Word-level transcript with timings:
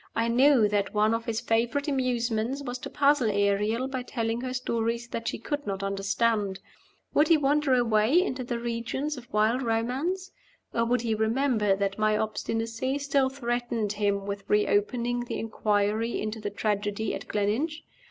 I 0.15 0.29
knew 0.29 0.67
that 0.67 0.95
one 0.95 1.13
of 1.13 1.25
his 1.25 1.39
favorite 1.41 1.87
amusements 1.87 2.63
was 2.63 2.79
to 2.79 2.89
puzzle 2.89 3.29
Ariel 3.29 3.87
by 3.87 4.01
telling 4.01 4.41
her 4.41 4.51
stories 4.51 5.07
that 5.09 5.27
she 5.27 5.37
could 5.37 5.67
not 5.67 5.83
understand. 5.83 6.59
Would 7.13 7.27
he 7.27 7.37
wander 7.37 7.75
away 7.75 8.19
into 8.19 8.43
the 8.43 8.57
regions 8.57 9.15
of 9.15 9.31
wild 9.31 9.61
romance? 9.61 10.31
Or 10.73 10.85
would 10.85 11.01
he 11.01 11.13
remember 11.13 11.75
that 11.75 11.99
my 11.99 12.17
obstinacy 12.17 12.97
still 12.97 13.29
threatened 13.29 13.93
him 13.93 14.25
with 14.25 14.43
reopening 14.49 15.25
the 15.25 15.37
inquiry 15.37 16.19
into 16.19 16.39
the 16.41 16.49
tragedy 16.49 17.13
at 17.13 17.27
Gleninch? 17.27 17.83